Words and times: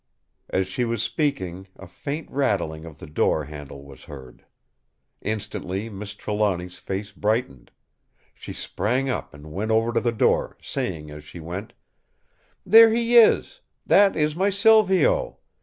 As 0.49 0.65
she 0.65 0.83
was 0.83 1.03
speaking 1.03 1.67
a 1.75 1.85
faint 1.85 2.27
rattling 2.31 2.85
of 2.85 2.97
the 2.97 3.05
door 3.05 3.43
handle 3.43 3.83
was 3.85 4.05
heard. 4.05 4.43
Instantly 5.21 5.89
Miss 5.89 6.15
Trelawny's 6.15 6.79
face 6.79 7.11
brightened. 7.11 7.69
She 8.33 8.51
sprang 8.51 9.11
up 9.11 9.31
and 9.35 9.51
went 9.53 9.69
over 9.69 9.93
to 9.93 10.01
the 10.01 10.11
door, 10.11 10.57
saying 10.59 11.11
as 11.11 11.23
she 11.23 11.39
went: 11.39 11.73
"There 12.65 12.89
he 12.89 13.15
is! 13.15 13.61
That 13.85 14.15
is 14.15 14.35
my 14.35 14.49
Silvio. 14.49 15.37